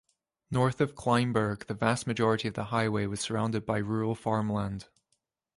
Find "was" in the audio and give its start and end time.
3.05-3.19